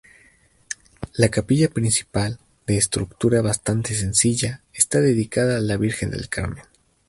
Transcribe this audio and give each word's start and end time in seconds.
La 1.13 1.29
capilla 1.29 1.67
principal, 1.69 2.39
de 2.65 2.75
estructura 2.77 3.43
bastante 3.43 3.93
sencilla, 3.93 4.63
está 4.73 4.99
dedicada 4.99 5.57
a 5.57 5.61
la 5.61 5.77
Virgen 5.77 6.09
del 6.09 6.27
Carmen. 6.27 6.65